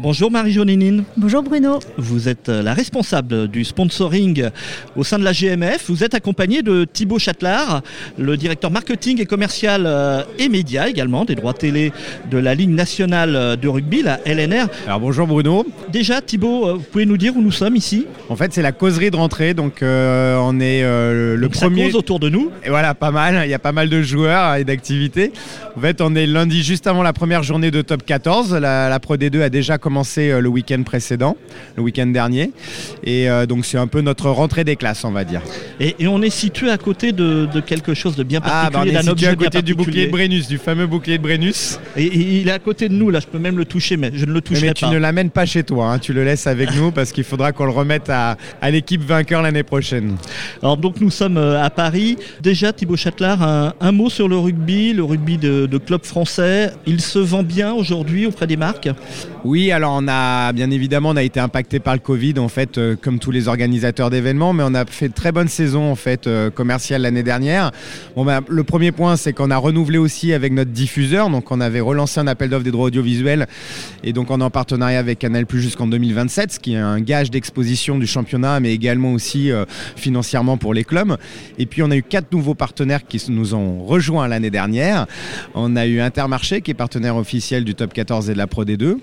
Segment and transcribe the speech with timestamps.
[0.00, 1.02] Bonjour Marie-Jonénine.
[1.16, 1.80] Bonjour Bruno.
[1.96, 4.48] Vous êtes euh, la responsable du sponsoring
[4.94, 5.86] au sein de la GMF.
[5.88, 7.82] Vous êtes accompagné de Thibaut Châtelard,
[8.16, 11.92] le directeur marketing et commercial euh, et médias également des droits télé
[12.30, 14.68] de la Ligue nationale de rugby, la LNR.
[14.86, 15.66] Alors bonjour Bruno.
[15.90, 18.06] Déjà Thibaut, euh, vous pouvez nous dire où nous sommes ici?
[18.28, 21.86] En fait c'est la causerie de rentrée, donc on est le donc premier...
[21.86, 22.52] Ça cause autour de nous.
[22.64, 25.32] Et voilà, pas mal, il y a pas mal de joueurs et d'activités.
[25.76, 28.54] En fait on est lundi juste avant la première journée de top 14.
[28.54, 31.34] La, la Pro D2 a déjà commencé commencé euh, le week-end précédent,
[31.76, 32.50] le week-end dernier.
[33.04, 35.40] Et euh, donc c'est un peu notre rentrée des classes, on va dire.
[35.80, 39.06] Et, on est situé à côté de, quelque chose de bien particulier, ah, bah on
[39.06, 41.78] est objet à côté du bouclier de Brennus, du fameux bouclier de Brennus.
[41.96, 44.26] Et, il est à côté de nous, là, je peux même le toucher, mais je
[44.26, 44.80] ne le toucherai mais pas.
[44.82, 45.98] Mais tu ne l'amènes pas chez toi, hein.
[45.98, 48.36] tu le laisses avec nous parce qu'il faudra qu'on le remette à,
[48.70, 50.16] l'équipe vainqueur l'année prochaine.
[50.62, 52.18] Alors donc nous sommes euh, à Paris.
[52.42, 53.42] Déjà Thibaut Châtelard,
[53.80, 56.72] un, mot sur le rugby, le rugby de, de club français.
[56.86, 58.88] Il se vend bien aujourd'hui auprès des marques?
[59.44, 62.78] Oui, alors on a bien évidemment, on a été impacté par le Covid, en fait,
[62.78, 65.94] euh, comme tous les organisateurs d'événements, mais on a fait de très bonne saison en
[65.94, 67.70] fait euh, commerciale l'année dernière.
[68.16, 71.60] Bon, ben, le premier point, c'est qu'on a renouvelé aussi avec notre diffuseur, donc on
[71.60, 73.46] avait relancé un appel d'offres des droits audiovisuels,
[74.02, 77.30] et donc on est en partenariat avec Canal jusqu'en 2027, ce qui est un gage
[77.30, 79.64] d'exposition du championnat, mais également aussi euh,
[79.96, 81.16] financièrement pour les clubs.
[81.58, 85.06] Et puis on a eu quatre nouveaux partenaires qui nous ont rejoints l'année dernière.
[85.54, 88.64] On a eu Intermarché, qui est partenaire officiel du Top 14 et de la Pro
[88.64, 88.96] D2.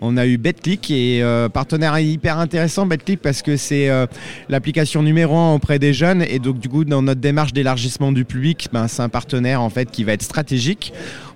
[0.00, 4.06] On a eu Betclic, qui et euh, partenaire hyper intéressant BetClick parce que c'est euh,
[4.48, 8.24] l'application numéro un auprès des jeunes et donc du coup dans notre démarche d'élargissement du
[8.24, 10.92] public, ben, c'est un partenaire en fait qui va être stratégique.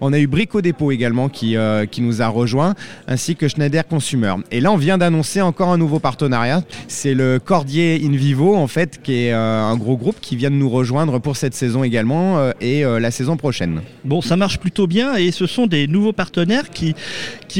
[0.07, 2.75] On a eu Brico Dépôt également qui, euh, qui nous a rejoint
[3.09, 4.35] ainsi que Schneider Consumer.
[4.51, 8.67] Et là on vient d'annoncer encore un nouveau partenariat, c'est le Cordier In Vivo en
[8.67, 12.51] fait qui est un gros groupe qui vient de nous rejoindre pour cette saison également
[12.61, 13.81] et la saison prochaine.
[14.05, 16.95] Bon ça marche plutôt bien et ce sont des nouveaux partenaires qui,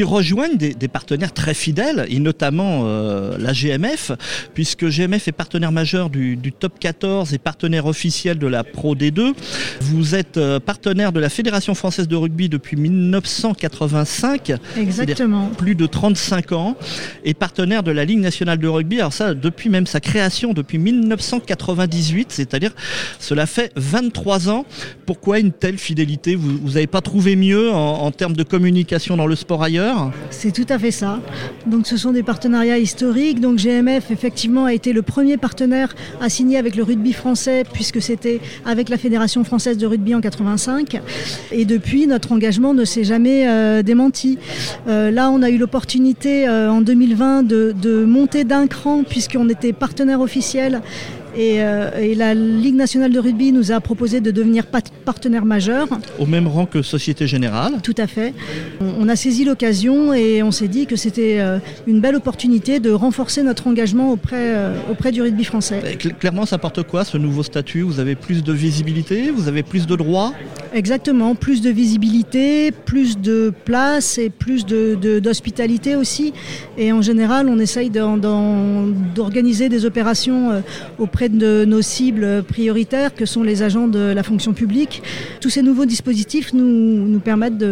[0.03, 4.13] rejoignent des, partenaires très fidèles et notamment euh, la GMF,
[4.53, 9.33] puisque GMF est partenaire majeur du, Top 14 et partenaire officiel de la Pro D2.
[9.81, 14.53] Vous êtes euh, partenaire de la Fédération française de rugby depuis 1985.
[14.77, 15.51] Exactement.
[15.57, 16.77] Plus de 35 ans.
[17.25, 18.99] Et partenaire de la Ligue nationale de rugby.
[18.99, 22.73] Alors ça, depuis même sa création, depuis 1998, c'est-à-dire
[23.19, 24.67] cela fait 23 ans.
[25.07, 26.35] Pourquoi une telle fidélité?
[26.35, 30.11] Vous n'avez pas trouvé mieux en, en termes de communication dans le sport ailleurs?
[30.31, 31.21] C'est tout à fait ça.
[31.67, 33.41] Donc ce sont des partenariats historiques.
[33.41, 38.01] Donc GMF effectivement a été le premier partenaire à signer avec le rugby français puisque
[38.01, 41.01] c'était avec la Fédération française de rugby en 85.
[41.53, 44.39] Et depuis, notre engagement ne s'est jamais euh, démenti.
[44.89, 49.49] Euh, là, on a eu l'opportunité euh, en 2020 de, de monter d'un cran puisqu'on
[49.49, 50.83] était partenaire officiel
[51.39, 54.67] euh, et, la Ligue nationale de rugby nous a proposé de devenir
[55.05, 55.89] partenaire majeur.
[56.19, 58.35] Au même rang que Société Générale Tout à fait.
[58.81, 62.91] On, a saisi l'occasion et on s'est dit que c'était euh, une belle opportunité de
[62.91, 65.99] renforcer notre engagement auprès, euh, auprès du rugby français.
[66.19, 67.83] clairement, ça porte quoi ce nouveau statut?
[67.83, 69.31] Vous avez plus de visibilité?
[69.31, 70.33] Vous avez plus de droits?
[70.75, 76.33] Exactement, plus de visibilité, plus de place et plus d'hospitalité de, aussi.
[76.77, 80.65] Et en général, on essaye d'organiser des opérations
[80.99, 85.03] auprès de nos cibles prioritaires que sont les agents de la fonction publique.
[85.41, 87.65] Tous ces nouveaux dispositifs nous, permettent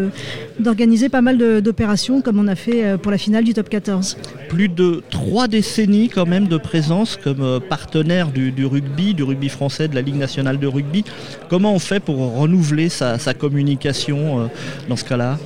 [0.61, 4.17] d'organiser pas mal d'opérations comme on a fait euh, pour la finale du top 14.
[4.49, 9.49] Plus de trois décennies quand même de présence comme euh, partenaire du, rugby, du rugby
[9.49, 11.05] français, de la Ligue nationale de rugby.
[11.51, 14.47] Comment on fait pour renouveler sa, communication euh,
[14.89, 15.39] dans ce cas-là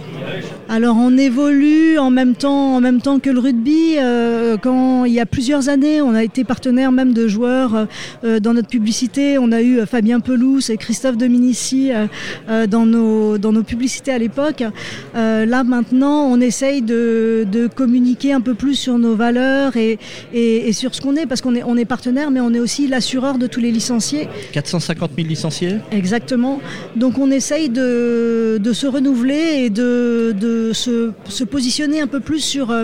[0.68, 3.96] alors on évolue en même temps, en même temps que le rugby.
[4.62, 7.86] quand il y a plusieurs années, on a été partenaire même de joueurs
[8.24, 9.38] euh, dans notre publicité.
[9.38, 14.12] On a eu euh, Fabien Pelouse et Christophe Dominici euh, dans, nos, dans nos publicités
[14.12, 14.62] à l'époque.
[15.14, 19.98] là maintenant, on essaye de, communiquer un peu plus sur nos valeurs et,
[20.32, 22.86] et, sur ce qu'on est, parce qu'on est, on est partenaire, mais on est aussi
[22.86, 24.28] l'assureur de tous les licenciés.
[24.52, 25.76] 450 000 licenciés?
[25.90, 26.60] Exactement.
[26.94, 32.20] Donc on essaye de, de se renouveler et de, de se, se, positionner un peu
[32.20, 32.74] plus sur,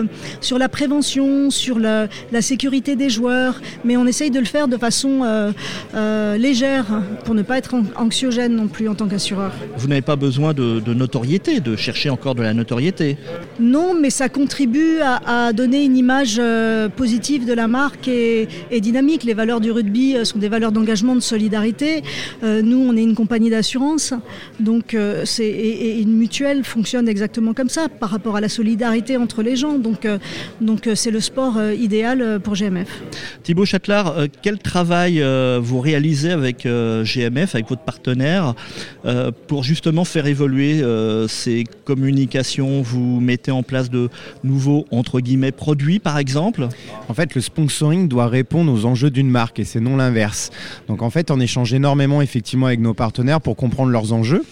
[0.41, 4.67] sur la prévention, sur la, la sécurité des joueurs, mais on essaye de le faire
[4.67, 5.51] de façon euh,
[5.95, 6.85] euh, légère
[7.25, 9.51] pour ne pas être anxiogène non plus en tant qu'assureur.
[9.77, 13.17] Vous n'avez pas besoin de, notoriété, de chercher encore de la notoriété
[13.59, 18.47] Non, mais ça contribue à, donner une image euh, positive de la marque et,
[18.81, 19.23] dynamique.
[19.23, 22.03] Les valeurs du rugby sont des valeurs d'engagement, de solidarité.
[22.41, 24.13] nous, on est une compagnie d'assurance,
[24.59, 29.15] donc c'est et, une mutuelle fonctionne exactement comme comme ça par rapport à la solidarité
[29.15, 29.77] entre les gens.
[29.77, 30.05] Donc,
[30.59, 32.89] donc c'est le sport idéal pour GMF.
[33.43, 35.23] Thibaut Châtelard, quel travail
[35.61, 38.53] vous réalisez avec GMF, avec votre partenaire,
[39.47, 40.83] pour justement faire évoluer
[41.29, 42.81] ces communications?
[42.81, 44.09] Vous mettez en place de
[44.43, 46.67] nouveaux, entre guillemets, produits, par exemple?
[47.07, 50.49] En fait, le sponsoring doit répondre aux enjeux d'une marque et c'est non l'inverse.
[50.89, 54.43] Donc en fait, on échange énormément effectivement avec nos partenaires pour comprendre leurs enjeux.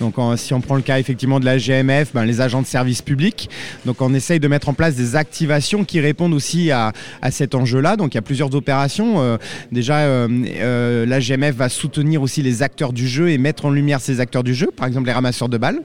[0.00, 3.02] Donc si on prend le cas effectivement de la GMF, ben, les agents de service
[3.02, 3.48] public,
[3.84, 6.92] donc on essaye de mettre en place des activations qui répondent aussi à,
[7.30, 7.96] cet enjeu-là.
[7.96, 9.20] Donc il y a plusieurs opérations.
[9.20, 9.36] Euh,
[9.72, 10.28] déjà, euh,
[10.58, 14.20] euh, la GMF va soutenir aussi les acteurs du jeu et mettre en lumière ces
[14.20, 15.80] acteurs du jeu, par exemple les ramasseurs de balles.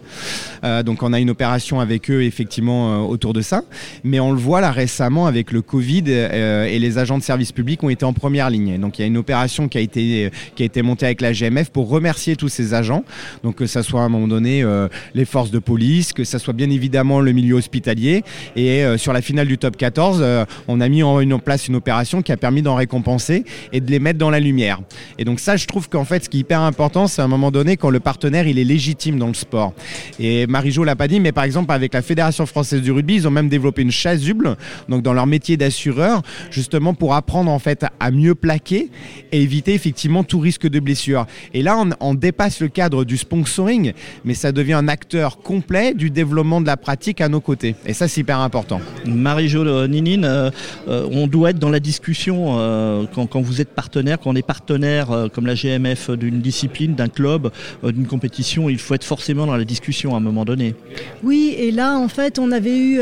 [0.85, 3.63] donc on a une opération avec eux effectivement autour de ça.
[4.03, 7.83] Mais on le voit là récemment avec le Covid et les agents de service public
[7.83, 8.79] ont été en première ligne.
[8.79, 11.33] Donc il y a une opération qui a été, qui a été montée avec la
[11.33, 13.03] GMF pour remercier tous ces agents.
[13.43, 16.39] Donc que ça soit à un moment donné euh, les forces de police, que ça
[16.39, 18.23] soit bien évidemment le milieu hospitalier.
[18.55, 21.75] Et euh, sur la finale du top 14, euh, on a mis en, place une
[21.75, 23.43] opération qui a permis d'en récompenser
[23.73, 24.79] et de les mettre dans la lumière.
[25.17, 27.27] Et donc ça, je trouve qu'en fait, ce qui est hyper important, c'est à un
[27.27, 29.73] moment donné quand le partenaire il est légitime dans le sport.
[30.19, 33.27] Et Marie-Jo l'a pas dit, mais par exemple avec la Fédération française du rugby, ils
[33.27, 34.55] ont même développé une chasuble,
[34.87, 38.89] donc dans leur métier d'assureur, justement pour apprendre en fait à mieux plaquer
[39.31, 41.25] et éviter effectivement tout risque de blessure.
[41.53, 43.93] Et là, on, on dépasse le cadre du sponsoring,
[44.23, 47.75] mais ça devient un acteur complet du développement de la pratique à nos côtés.
[47.85, 48.81] Et ça, c'est hyper important.
[49.05, 50.49] Marie-Jo Ninine, euh,
[50.87, 54.45] euh, on doit être dans la discussion euh, quand, vous êtes partenaire, quand on est
[54.45, 57.51] partenaire comme la GMF d'une discipline, d'un club,
[57.83, 60.75] d'une compétition, il faut être forcément dans la discussion à un moment donné.
[61.23, 62.99] Oui, et là, en fait, on avait eu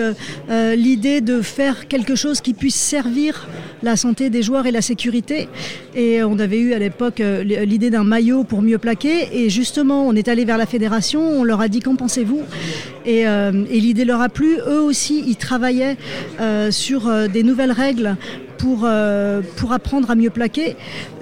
[0.76, 3.48] l'idée de faire quelque chose qui puisse servir
[3.84, 5.48] la santé des joueurs et la sécurité.
[5.96, 9.30] Et on avait eu à l'époque l'idée d'un maillot pour mieux plaquer.
[9.34, 12.42] Et justement, on est allé vers la fédération, on leur a dit qu'en pensez-vous?
[13.06, 14.58] Et, euh, et l'idée leur a plu.
[14.68, 15.98] Eux aussi, ils travaillaient
[16.40, 18.16] euh, sur euh, des nouvelles règles
[18.58, 18.86] pour,
[19.56, 20.76] pour apprendre à mieux plaquer.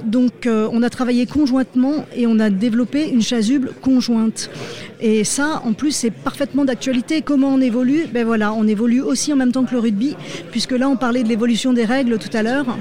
[0.03, 4.49] Donc on a travaillé conjointement et on a développé une chasuble conjointe.
[5.01, 7.21] Et ça, en plus, c'est parfaitement d'actualité.
[7.21, 8.07] Comment on évolue?
[8.11, 10.15] Ben voilà, on évolue aussi en même temps que le rugby,
[10.49, 12.75] puisque là, on parlait de l'évolution des règles tout à l'heure.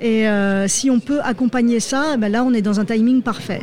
[0.00, 0.24] Et
[0.66, 3.60] si on peut accompagner ça, ben là, on est dans un timing parfait.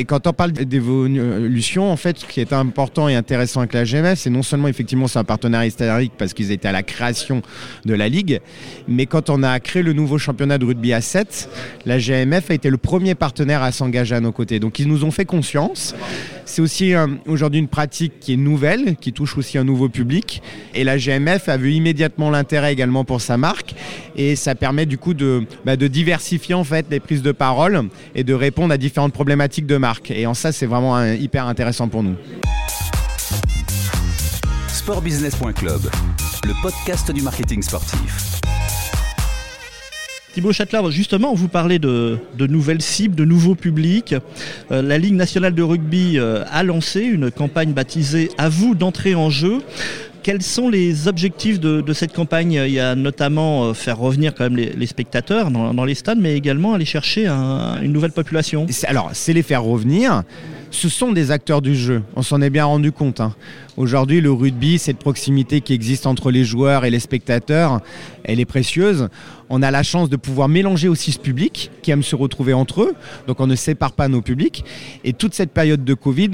[0.00, 3.82] Et quand on parle d'évolution, en fait, ce qui est important et intéressant avec la
[3.82, 7.42] GMF, c'est non seulement effectivement c'est un partenariat historique parce qu'ils étaient à la création
[7.84, 8.40] de la ligue,
[8.86, 11.50] mais quand on a créé le nouveau championnat de rugby à 7,
[11.84, 14.60] la GMF a été le premier partenaire à s'engager à nos côtés.
[14.60, 15.96] Donc ils nous ont fait confiance.
[16.48, 16.94] C'est aussi
[17.26, 20.42] aujourd'hui une pratique qui est nouvelle, qui touche aussi un nouveau public.
[20.74, 23.74] Et la GMF a vu immédiatement l'intérêt également pour sa marque.
[24.16, 27.90] Et ça permet du coup de, bah, de diversifier en fait les prises de parole
[28.14, 30.10] et de répondre à différentes problématiques de marque.
[30.10, 32.16] Et en ça, c'est vraiment hyper intéressant pour nous.
[34.68, 35.82] Sportbusiness.club,
[36.46, 38.40] le podcast du marketing sportif.
[40.38, 44.14] Thibaut Châtelard, justement, vous parlez de, nouvelles cibles, de nouveaux publics.
[44.70, 49.16] Euh, la Ligue nationale de rugby euh, a lancé une campagne baptisée À vous d'entrer
[49.16, 49.58] en jeu.
[50.22, 52.52] Quels sont les objectifs de, cette campagne?
[52.52, 56.72] Il y a notamment euh, faire revenir quand les, spectateurs dans, les stades, mais également
[56.74, 58.64] aller chercher une nouvelle population.
[58.86, 60.22] Alors, c'est les faire revenir
[60.70, 62.02] ce sont des acteurs du jeu.
[62.16, 63.20] On s'en est bien rendu compte.
[63.20, 63.34] Hein.
[63.76, 67.80] Aujourd'hui, le rugby, cette proximité qui existe entre les joueurs et les spectateurs,
[68.24, 69.08] elle est précieuse.
[69.50, 72.82] On a la chance de pouvoir mélanger aussi ce public qui aime se retrouver entre
[72.82, 72.94] eux.
[73.26, 74.64] Donc on ne sépare pas nos publics.
[75.04, 76.30] Et toute cette période de Covid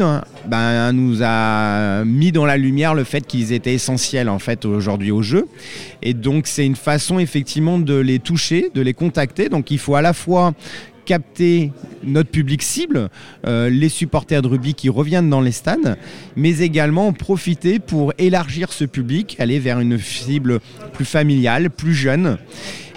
[0.47, 5.11] ben, nous a mis dans la lumière le fait qu'ils étaient essentiels en fait aujourd'hui
[5.11, 5.47] au jeu.
[6.03, 9.49] Et donc c'est une façon effectivement de les toucher, de les contacter.
[9.49, 10.55] Donc il faut à la fois
[11.05, 13.09] capter notre public cible,
[13.47, 15.97] euh, les supporters de rugby qui reviennent dans les stades,
[16.37, 20.61] mais également profiter pour élargir ce public, aller vers une cible
[20.93, 22.39] plus familiale, plus jeune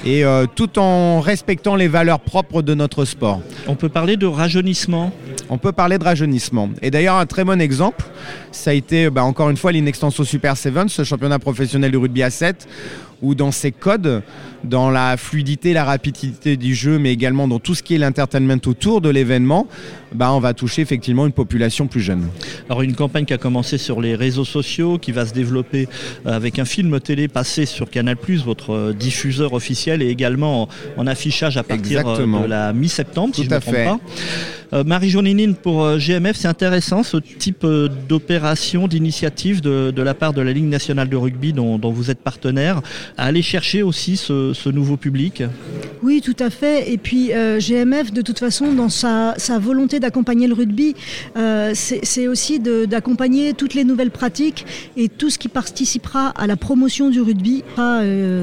[0.06, 3.42] et euh, tout en respectant les valeurs propres de notre sport.
[3.68, 5.12] On peut parler de rajeunissement?
[5.50, 6.70] On peut parler de rajeunissement.
[6.82, 8.06] Et d'ailleurs, un très bon exemple,
[8.52, 12.24] ça a été bah, encore une fois l'Inextenso Super Sevens, ce championnat professionnel de rugby
[12.24, 12.68] à 7,
[13.22, 14.22] où dans ses codes,
[14.64, 18.60] dans la fluidité, la rapidité du jeu, mais également dans tout ce qui est l'entertainment
[18.66, 19.68] autour de l'événement,
[20.14, 22.28] bah, on va toucher effectivement une population plus jeune.
[22.70, 25.88] Alors une campagne qui a commencé sur les réseaux sociaux, qui va se développer
[26.26, 31.08] euh, avec un film télé passé sur Canal+, votre euh, diffuseur officiel, et également en,
[31.08, 34.00] affichage à partir euh, de la mi-septembre, si je ne me trompe pas.
[34.84, 37.66] Marie-Joninine, pour GMF, c'est intéressant ce type
[38.10, 42.20] d'opération, d'initiative de, la part de la Ligue nationale de rugby dont, dont vous êtes
[42.20, 42.82] partenaire,
[43.18, 45.44] à aller chercher aussi ce, nouveau public
[46.04, 46.92] Oui, tout à fait.
[46.92, 50.96] Et puis euh, GMF, de toute façon, dans sa, volonté d'accompagner le rugby,
[51.38, 54.66] euh, c'est aussi d'accompagner toutes les nouvelles pratiques
[54.98, 58.02] et tout ce qui participera à la promotion du rugby sera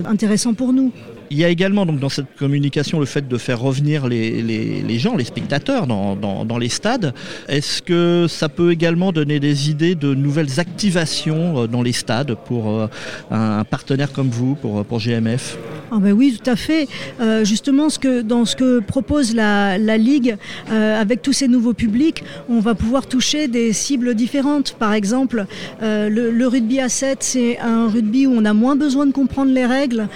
[0.08, 0.92] intéressant pour nous.
[1.30, 5.16] Il y a également donc, dans cette communication le fait de faire revenir les, gens,
[5.16, 7.14] les spectateurs dans, les stades.
[7.48, 12.36] Est-ce que ça peut également donner des idées de nouvelles activations euh, dans les stades
[12.46, 12.86] pour euh,
[13.30, 15.58] un partenaire comme vous, pour, GMF
[15.90, 16.88] ah ben oui, tout à fait.
[17.20, 17.88] Euh, justement,
[18.24, 20.36] dans ce que propose la, Ligue,
[20.70, 24.72] avec tous ces nouveaux publics, on va pouvoir toucher des cibles différentes.
[24.72, 25.46] Par exemple,
[25.80, 29.66] le, rugby à 7, c'est un rugby où on a moins besoin de comprendre les
[29.66, 30.08] règles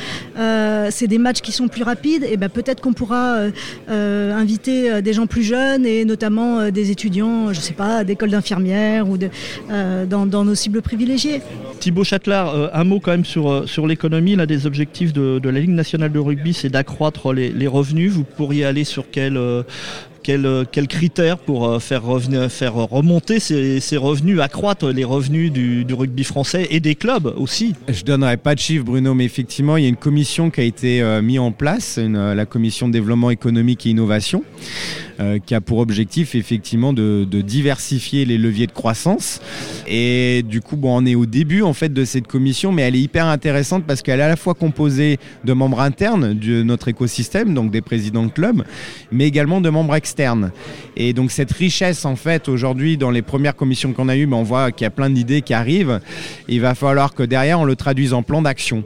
[0.98, 3.50] c'est des matchs qui sont plus rapides, et ben peut-être qu'on pourra euh,
[3.88, 8.30] euh, inviter euh, des gens plus jeunes et notamment des étudiants, je sais pas, d'écoles
[8.30, 9.30] d'infirmières ou de,
[10.06, 11.40] dans, nos cibles privilégiées.
[11.78, 14.34] Thibaut Châtelard, un mot quand même sur, sur l'économie.
[14.34, 18.10] L'un des objectifs de, la Ligue nationale de rugby, c'est d'accroître les, revenus.
[18.10, 19.38] Vous pourriez aller sur quel
[20.28, 26.66] quels quel critères pour euh, faire, remonter ces, revenus, accroître les revenus du, rugby français
[26.70, 27.74] et des clubs aussi?
[27.88, 30.60] Je ne donnerai pas de chiffres, Bruno, mais effectivement, il y a une commission qui
[30.60, 34.44] a été euh, mise en place, euh, la commission de développement économique et innovation.
[35.20, 39.40] Euh, qui a pour objectif effectivement de, diversifier les leviers de croissance.
[39.88, 42.94] Et du coup, bon, on est au début en fait de cette commission, mais elle
[42.94, 46.86] est hyper intéressante parce qu'elle est à la fois composée de membres internes de notre
[46.86, 48.62] écosystème, donc des présidents de clubs,
[49.10, 50.17] mais également de membres externes.
[50.96, 54.36] Et donc cette richesse en fait aujourd'hui dans les premières commissions qu'on a eues, ben,
[54.36, 56.00] on voit qu'il y a plein d'idées qui arrivent.
[56.48, 58.84] Il va falloir que derrière on le traduise en plan d'action.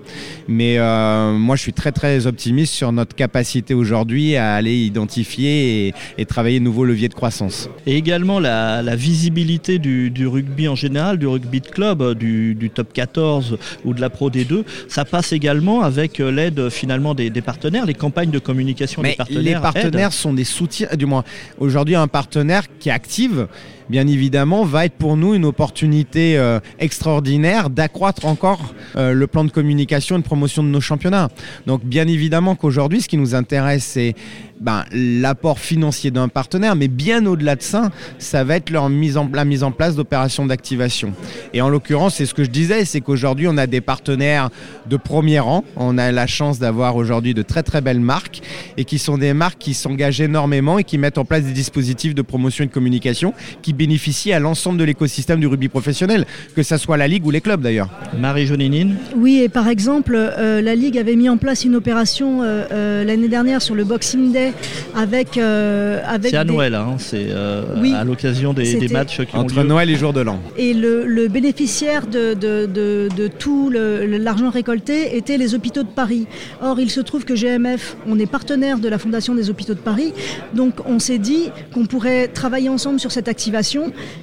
[0.48, 5.88] Mais euh, moi, je suis très très optimiste sur notre capacité aujourd'hui à aller identifier
[5.88, 7.68] et, et travailler de nouveaux leviers de croissance.
[7.86, 13.58] Et également la, visibilité du, rugby en général, du rugby de club, du, top 14
[13.84, 17.94] ou de la Pro D2, ça passe également avec euh, l'aide finalement des, partenaires, les
[17.94, 19.42] campagnes de communication des partenaires.
[19.42, 21.21] Les partenaires sont des soutiens, du moins
[21.58, 23.48] aujourd'hui un partenaire qui active
[23.92, 29.44] bien évidemment, va être pour nous une opportunité euh, extraordinaire d'accroître encore euh, le plan
[29.44, 31.28] de communication et de promotion de nos championnats.
[31.66, 34.14] Donc, bien évidemment qu'aujourd'hui, ce qui nous intéresse, c'est
[34.62, 39.44] ben, l'apport financier d'un partenaire, mais bien au-delà de ça, ça va être leur la
[39.44, 41.12] mise en place d'opérations d'activation.
[41.52, 44.50] Et en l'occurrence, c'est ce que je disais, c'est qu'aujourd'hui, on a des partenaires
[44.86, 45.64] de premier rang.
[45.76, 48.40] On a la chance d'avoir aujourd'hui de très très belles marques
[48.76, 52.14] et qui sont des marques qui s'engagent énormément et qui mettent en place des dispositifs
[52.14, 56.24] de promotion et de communication qui bénéficient à l'ensemble de l'écosystème du rugby professionnel,
[56.54, 57.88] que ce soit la Ligue ou les clubs d'ailleurs.
[58.16, 62.42] Marie Joninine Oui, et par exemple, euh, la Ligue avait mis en place une opération
[62.42, 64.52] euh, euh, l'année dernière sur le Boxing Day
[64.94, 65.36] avec.
[65.36, 69.68] avec c'est à Noël, hein, c'est à l'occasion des, matchs qui Entre ont lieu.
[69.68, 70.38] Noël et jour de l'an.
[70.56, 76.26] Et le, bénéficiaire de, de, de, tout l'argent récolté était les hôpitaux de Paris.
[76.60, 79.80] Or, il se trouve que GMF, on est partenaire de la Fondation des hôpitaux de
[79.80, 80.12] Paris,
[80.54, 83.71] donc on s'est dit qu'on pourrait travailler ensemble sur cette activation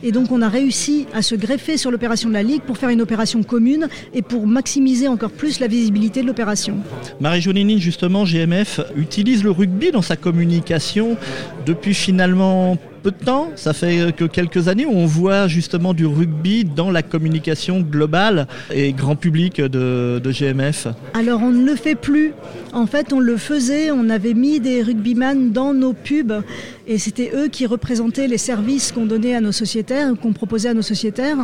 [0.04, 2.90] et donc on a réussi à se greffer sur l'opération de la Ligue pour faire
[2.90, 6.78] une opération commune et pour maximiser encore plus la visibilité de l'opération.
[7.20, 11.18] Marie Jonini, justement, GMF utilise le rugby dans sa communication
[11.66, 16.06] depuis finalement peu de temps, ça fait que quelques années où on voit justement du
[16.06, 20.88] rugby dans la communication globale et grand public de, GMF.
[21.14, 22.34] Alors on ne le fait plus.
[22.74, 26.44] En fait, on le faisait, on avait mis des rugbyman dans nos pubs
[26.90, 30.74] et c'était eux qui représentaient les services qu'on donnait à nos sociétaires, qu'on proposait à
[30.74, 31.38] nos sociétaires.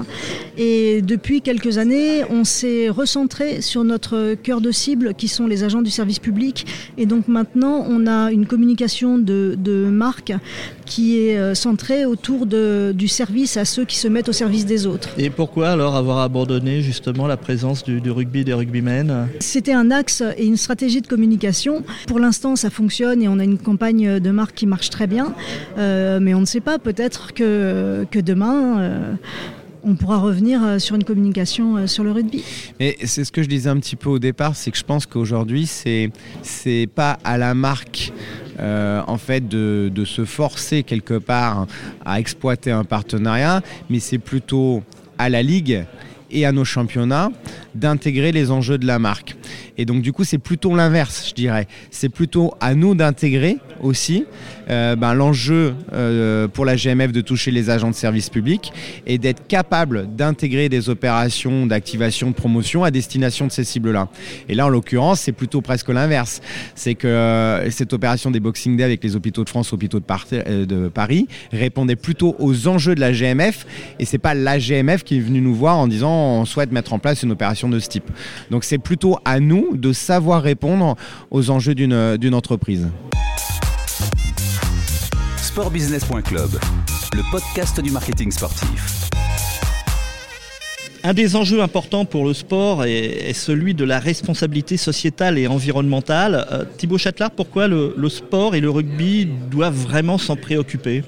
[0.57, 5.63] Et depuis quelques années, on s'est recentré sur notre cœur de cible qui sont les
[5.63, 6.65] agents du service public.
[6.97, 10.33] Et donc maintenant, on a une communication de, de marque
[10.85, 14.65] qui est euh, centrée autour de, du service à ceux qui se mettent au service
[14.65, 15.09] des autres.
[15.17, 19.27] Et pourquoi alors avoir abandonné justement la présence du, rugby des rugbymen?
[19.39, 21.83] C'était un axe et une stratégie de communication.
[22.07, 25.34] Pour l'instant, ça fonctionne et on a une campagne de marque qui marche très bien.
[25.77, 28.79] Euh, mais on ne sait pas, peut-être que, que demain...
[28.79, 29.13] Euh,
[29.87, 32.43] on pourra revenir sur une communication sur le rugby.
[32.79, 35.05] Et c'est ce que je disais un petit peu au départ, c'est que je pense
[35.05, 36.09] qu'aujourd'hui, c'est
[36.41, 38.11] c'est pas à la marque
[38.59, 41.67] euh, en fait de, se forcer quelque part
[42.05, 44.83] à exploiter un partenariat, mais c'est plutôt
[45.17, 45.85] à la ligue
[46.31, 47.31] et à nos championnats
[47.73, 49.35] d'intégrer les enjeux de la marque.
[49.77, 51.67] Et donc du coup, c'est plutôt l'inverse, je dirais.
[51.91, 54.25] C'est plutôt à nous d'intégrer aussi
[54.69, 58.73] euh, ben, l'enjeu euh, pour la GMF de toucher les agents de service public
[59.07, 64.09] et d'être capable d'intégrer des opérations d'activation, de promotion à destination de ces cibles-là.
[64.49, 66.41] Et là, en l'occurrence, c'est plutôt presque l'inverse.
[66.75, 70.65] C'est que euh, cette opération des Boxing Day avec les hôpitaux de France, hôpitaux de,
[70.65, 73.65] de Paris, répondait plutôt aux enjeux de la GMF
[73.99, 76.93] et c'est pas la GMF qui est venue nous voir en disant on souhaite mettre
[76.93, 78.09] en place une opération de ce type.
[78.51, 80.95] Donc c'est plutôt à nous nous de savoir répondre
[81.31, 82.87] aux enjeux d'une entreprise.
[85.55, 86.59] Sportbusiness.club,
[87.13, 89.09] le podcast du marketing sportif.
[91.01, 96.45] Un des enjeux importants pour le sport est, celui de la responsabilité sociétale et environnementale.
[96.51, 101.05] Euh, Thibaut Châtelard, pourquoi le sport et le rugby doivent vraiment s'en préoccuper?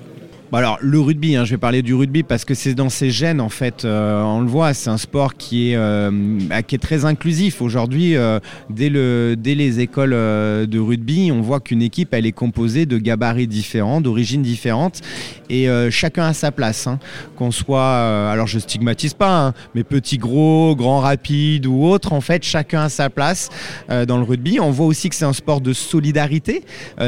[0.53, 3.41] Alors le rugby, hein, je vais parler du rugby parce que c'est dans ses gènes
[3.41, 3.83] en fait.
[3.83, 7.61] Euh, on le voit, c'est un sport qui est, euh, bah, qui est très inclusif
[7.61, 8.15] aujourd'hui.
[8.15, 8.39] Euh,
[8.69, 12.97] dès, le, dès les écoles de rugby, on voit qu'une équipe elle est composée de
[12.97, 15.01] gabarits différents, d'origines différentes,
[15.49, 16.87] et chacun a sa place.
[16.87, 16.99] Hein.
[17.35, 22.21] Qu'on soit, alors je stigmatise pas, hein, mais petit, gros, grand, rapide ou autre, en
[22.21, 23.49] fait, chacun a sa place
[23.89, 24.59] dans le rugby.
[24.59, 26.63] On voit aussi que c'est un sport de solidarité.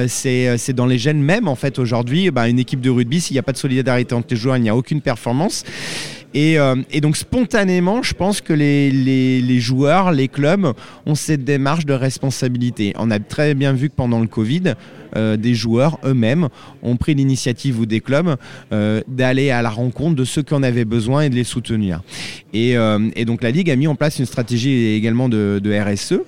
[0.08, 2.32] c'est dans les gènes même en fait aujourd'hui.
[2.32, 4.64] Bah, une équipe de rugby s'il n'y a pas de solidarité entre les joueurs, il
[4.64, 5.64] n'y a aucune performance.
[6.36, 10.74] Euh, et, donc spontanément, je pense que les, joueurs, les clubs
[11.06, 12.94] ont cette démarche de responsabilité.
[12.98, 14.76] On a très bien vu que pendant le Covid,
[15.16, 16.50] euh, des joueurs eux-mêmes
[16.84, 18.36] ont pris l'initiative ou des clubs
[18.72, 22.02] euh, d'aller à la rencontre de ceux qui en avaient besoin et de les soutenir.
[22.54, 22.76] Et,
[23.26, 26.22] donc la Ligue a mis en place une stratégie également de, de RSE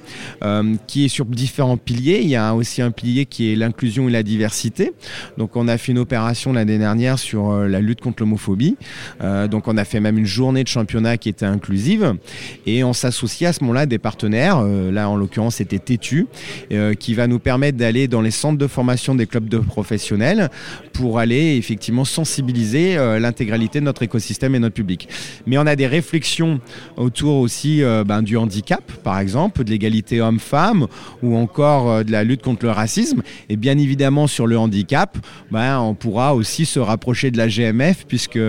[0.86, 2.20] qui est sur différents piliers.
[2.22, 4.94] Il y a aussi un pilier qui est l'inclusion et la diversité.
[5.38, 8.76] Donc on a fait une opération l'année dernière sur la lutte contre l'homophobie.
[9.50, 12.16] donc on a même une journée de championnat qui était inclusive
[12.66, 14.60] et on s'associe à ce moment-là des partenaires.
[14.60, 16.28] Euh, là, en l'occurrence, c'était Tétu,
[16.72, 20.50] euh, qui va nous permettre d'aller dans les centres de formation des clubs de professionnels
[20.94, 25.08] pour aller effectivement sensibiliser euh, l'intégralité de notre écosystème et notre public.
[25.46, 26.60] Mais on a des réflexions
[26.98, 30.88] autour aussi ben, du handicap, par exemple, de l'égalité homme-femme
[31.22, 33.22] ou encore de la lutte contre le racisme.
[33.50, 35.18] Et bien évidemment, sur le handicap,
[35.52, 38.40] ben, on pourra aussi se rapprocher de la GMF puisque,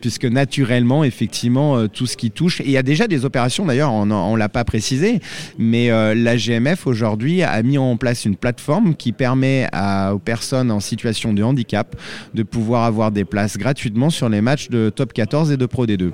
[0.00, 2.60] puisque naturellement, effectivement, euh, tout ce qui touche.
[2.60, 5.20] Et il y a déjà des opérations, d'ailleurs, on ne l'a pas précisé,
[5.58, 9.66] mais euh, la GMF aujourd'hui a mis en place une plateforme qui permet
[10.12, 11.96] aux personnes en situation de handicap
[12.34, 15.86] de pouvoir avoir des places gratuitement sur les matchs de top 14 et de Pro
[15.86, 16.10] D2.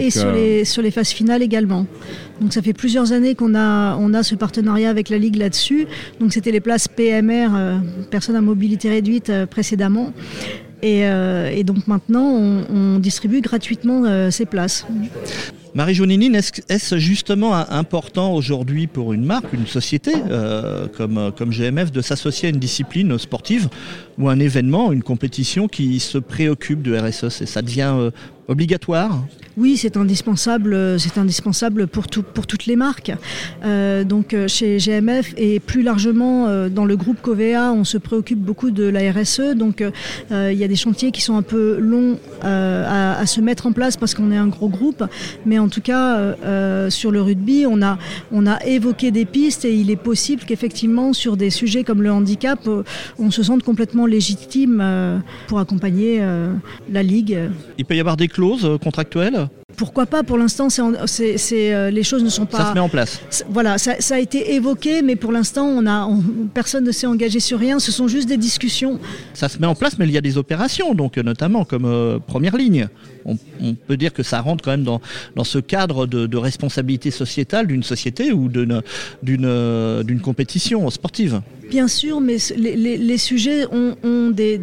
[0.00, 1.86] et sur, euh, les, sur les phases finales également.
[2.40, 5.86] Donc ça fait plusieurs années qu'on a, on a ce partenariat avec la Ligue là-dessus.
[6.20, 7.48] Donc c'était les places PMR,
[8.10, 10.12] personnes à mobilité réduite précédemment.
[10.84, 14.86] Euh, et, donc maintenant, on, distribue gratuitement euh, ces places.
[15.74, 16.30] Marie Jonini,
[16.68, 22.48] est-ce justement important aujourd'hui pour une marque, une société euh, comme, comme GMF de s'associer
[22.48, 23.68] à une discipline sportive
[24.18, 28.10] ou un événement, une compétition qui se préoccupe de RSE Ça devient
[28.48, 29.24] obligatoire
[29.56, 33.12] oui, c'est indispensable, euh, c'est indispensable pour, tout, pour toutes les marques.
[33.64, 36.24] Euh, donc euh, chez GMF et plus largement
[36.68, 39.54] dans le groupe Covea, on se préoccupe beaucoup de la RSE.
[39.56, 39.82] Donc
[40.30, 43.96] il y a des chantiers qui sont un peu longs à, se mettre en place
[43.96, 45.04] parce qu'on est un gros groupe.
[45.46, 46.34] Mais en tout cas,
[46.90, 47.98] sur le rugby, on a,
[48.32, 52.12] on a évoqué des pistes et il est possible qu'effectivement sur des sujets comme le
[52.12, 52.68] handicap,
[53.18, 56.22] on se sente complètement légitime pour accompagner
[56.90, 57.38] la Ligue.
[57.78, 62.22] Il peut y avoir des clauses contractuelles pourquoi pas Pour l'instant, c'est, euh, les choses
[62.22, 62.58] ne sont pas.
[62.58, 63.20] Ça se met en place.
[63.48, 66.08] Voilà, ça, a été évoqué, mais pour l'instant, on a,
[66.52, 67.78] personne ne s'est engagé sur rien.
[67.78, 68.98] Ce sont juste des discussions.
[69.32, 72.18] Ça se met en place, mais il y a des opérations, donc notamment comme euh,
[72.18, 72.88] première ligne.
[73.26, 73.36] On,
[73.86, 75.00] peut dire que ça rentre quand même dans,
[75.34, 78.82] dans ce cadre de, responsabilité sociétale d'une société ou d'une,
[79.22, 81.40] d'une, d'une compétition sportive.
[81.70, 84.58] Bien sûr, mais les, sujets ont, des,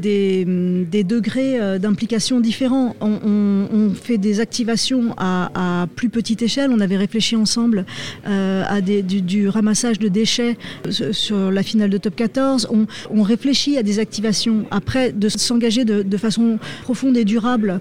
[1.04, 2.96] degrés euh, d'implication différents.
[3.02, 6.72] On, fait des activations à, plus petite échelle.
[6.72, 7.86] On avait réfléchi ensemble
[8.28, 12.70] euh, à du, ramassage de déchets euh, sur la finale de Top 14.
[12.72, 14.66] On, réfléchit à des activations.
[14.72, 17.80] Après, de s'engager de, façon profonde et durable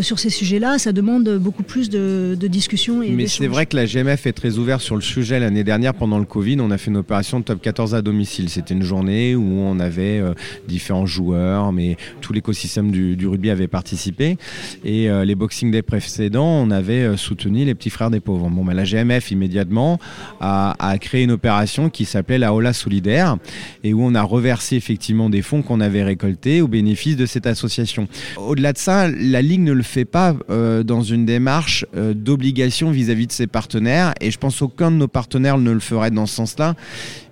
[0.00, 3.00] sur ces sujets-là, ça demande beaucoup plus de, de discussions.
[3.00, 5.40] mais c'est vrai que la GMF est très ouverte sur le sujet.
[5.40, 8.48] L'année dernière, pendant le Covid, on a fait une opération de Top 14 à domicile.
[8.60, 10.34] C'était une journée où on avait euh,
[10.68, 14.36] différents joueurs, mais tout l'écosystème du, rugby avait participé.
[14.84, 18.50] Et euh, les Boxing Day précédents, on avait euh, soutenu les petits frères des pauvres.
[18.50, 19.98] Bon, ben, la GMF immédiatement
[20.40, 23.38] a, créé une opération qui s'appelait la Ola Solidaire
[23.82, 27.46] et où on a reversé effectivement des fonds qu'on avait récoltés au bénéfice de cette
[27.46, 28.08] association.
[28.36, 30.36] Au-delà de ça, la Ligue ne le fait pas
[30.84, 35.56] dans une démarche d'obligation vis-à-vis de ses partenaires et je pense aucun de nos partenaires
[35.56, 36.74] ne le ferait dans ce sens-là,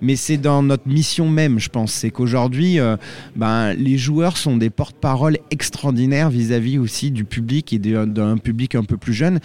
[0.01, 1.93] mais c'est dans notre mission même, je pense.
[1.93, 2.97] C'est qu'aujourd'hui, euh,
[3.37, 8.85] ben, les joueurs sont des porte-parole extraordinaires vis-à-vis aussi du public et d'un public un
[8.85, 9.41] peu plus jeune.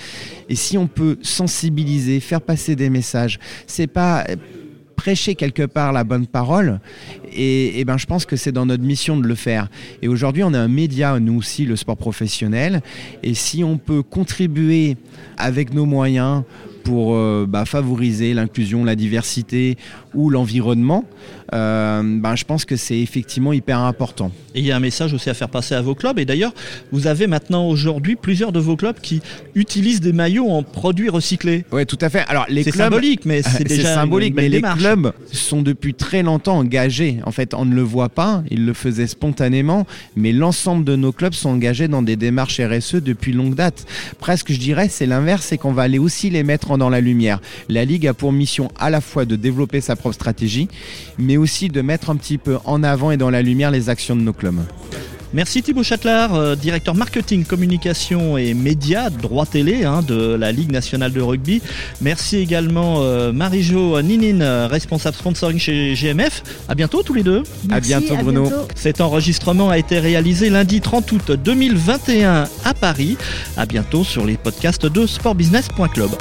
[0.50, 4.26] Et si on peut sensibiliser, faire passer des messages, c'est pas
[5.04, 6.80] prêcher quelque part la bonne parole.
[7.36, 9.68] Et, ben, je pense que c'est dans notre mission de le faire.
[10.02, 12.82] Et aujourd'hui, on a un média, nous aussi, le sport professionnel.
[13.22, 14.96] Et si on peut contribuer
[15.38, 16.44] avec nos moyens
[16.84, 19.78] pour euh, bah, favoriser l'inclusion, la diversité
[20.14, 21.06] ou l'environnement,
[21.54, 24.32] euh, ben, je pense que c'est effectivement hyper important.
[24.56, 26.18] Et il y a un message aussi à faire passer à vos clubs.
[26.20, 26.54] Et d'ailleurs,
[26.92, 29.22] vous avez maintenant aujourd'hui plusieurs de vos clubs qui
[29.56, 31.66] utilisent des maillots en produits recyclés.
[31.72, 32.24] Oui, tout à fait.
[32.28, 34.30] Alors les C'est clubs, symbolique, mais c'est déjà symbolique.
[34.30, 37.18] une belle mais les clubs sont depuis très longtemps engagés.
[37.26, 38.44] En fait, on ne le voit pas.
[38.52, 42.96] Ils le faisaient spontanément, mais l'ensemble de nos clubs sont engagés dans des démarches RSE
[42.96, 43.86] depuis longue date.
[44.20, 47.02] Presque, je dirais, c'est l'inverse, c'est qu'on va aller aussi les mettre en- dans la
[47.02, 47.40] lumière.
[47.70, 50.68] La ligue a pour mission à la fois de développer sa propre stratégie,
[51.18, 54.16] mais aussi de mettre un petit peu en avant et dans la lumière les actions
[54.16, 54.60] de nos clubs.
[55.34, 60.72] Merci Thibaut Châtelard, euh, directeur marketing, communication et médias, droit télé hein, de la Ligue
[60.72, 61.60] nationale de rugby.
[62.02, 66.44] Merci également euh, Marie-Jo Ninine, euh, responsable sponsoring chez GMF.
[66.70, 67.42] À bientôt tous les deux.
[67.68, 68.44] Merci, bientôt, à Bruno.
[68.44, 68.68] bientôt.
[68.76, 73.18] Cet enregistrement a été réalisé lundi 30 août 2021 à Paris.
[73.58, 76.12] À bientôt sur les podcasts de sportbusiness.club.